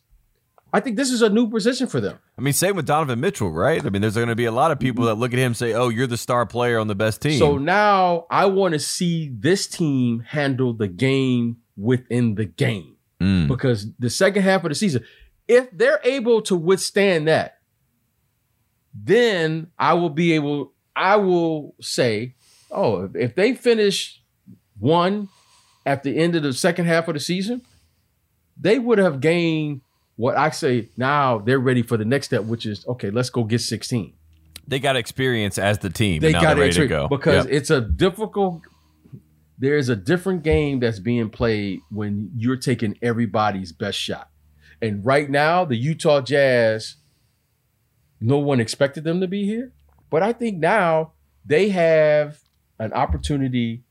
[0.72, 2.18] I think this is a new position for them.
[2.36, 3.84] I mean, same with Donovan Mitchell, right?
[3.84, 5.56] I mean, there's going to be a lot of people that look at him and
[5.56, 8.78] say, "Oh, you're the star player on the best team." So now I want to
[8.78, 13.46] see this team handle the game within the game Mm.
[13.48, 15.04] because the second half of the season,
[15.46, 17.57] if they're able to withstand that,
[19.04, 22.34] then I will be able, I will say,
[22.70, 24.20] oh, if- they finish
[24.78, 25.28] one
[25.86, 27.62] at the end of the second half of the season,
[28.60, 29.80] they would have gained
[30.16, 33.44] what I say now they're ready for the next step, which is okay, let's go
[33.44, 34.14] get 16.
[34.66, 36.20] they got experience as the team.
[36.20, 37.54] They now got they're ready to go because Yep.
[37.54, 38.60] it's a difficult.
[39.58, 44.28] There's a different game that's being played when you're taking everybody's best shot,
[44.82, 46.96] and right now the Utah Jazz.
[48.20, 49.72] No one expected them to be here,
[50.10, 51.12] but I think now
[51.44, 52.40] they have
[52.78, 53.82] an opportunity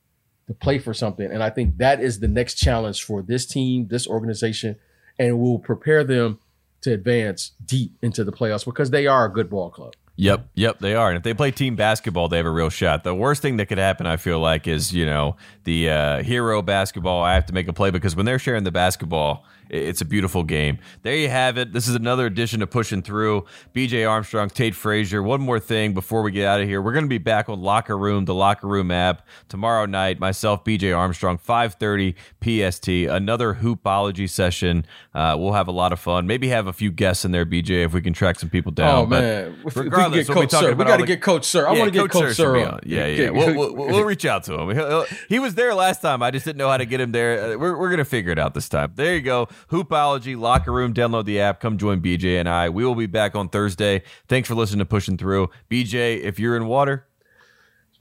[0.48, 3.88] to play for something, and I think that is the next challenge for this team,
[3.88, 4.78] this organization,
[5.20, 6.40] and will prepare them
[6.82, 9.94] to advance deep into the playoffs because they are a good ball club.
[10.20, 11.10] Yep, yep, they are.
[11.10, 13.04] And if they play team basketball, they have a real shot.
[13.04, 16.62] The worst thing that could happen, I feel like, is you know the uh, hero
[16.64, 17.22] basketball.
[17.24, 20.44] I have to make a play because when they're sharing the basketball, it's a beautiful
[20.44, 20.80] game.
[21.04, 21.74] There you have it.
[21.74, 23.46] This is another edition of Pushing Through.
[23.74, 24.06] B.J.
[24.06, 25.22] Armstrong, Tate Frazier.
[25.22, 27.62] One more thing before we get out of here, we're going to be back on
[27.62, 30.20] Locker Room, the Locker Room app tomorrow night.
[30.22, 30.94] Myself, B.J.
[30.94, 32.88] Armstrong, five thirty PST.
[32.88, 34.86] Another hoopology session.
[35.14, 36.26] Uh, we'll have a lot of fun.
[36.28, 37.84] Maybe have a few guests in there, B.J.
[37.84, 38.96] If we can track some people down.
[38.96, 39.58] Oh man!
[39.66, 40.74] If, if we regardless- regardless, get we'll be Coach Sir.
[40.76, 41.68] We got to get Coach Sir.
[41.68, 42.80] I Yeah, want to get Coach Sir on.
[42.86, 43.30] Yeah, yeah.
[43.30, 44.76] We'll, we'll, we'll reach out to him.
[44.76, 46.22] He'll- He was there last time.
[46.24, 47.54] I just didn't know how to get him there.
[47.54, 48.94] Uh, We're, we're going to figure it out this time.
[48.96, 49.48] There you go.
[49.72, 50.94] Hoopology, Locker Room.
[50.94, 51.60] Download the app.
[51.60, 52.70] Come join BJ and I.
[52.70, 54.04] We will be back on Thursday.
[54.28, 55.50] Thanks for listening to Pushing Through.
[55.70, 57.06] BJ, if you're in water,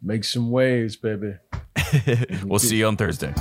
[0.02, 1.34] Make some waves, baby.
[2.44, 3.32] we'll see you on Thursday.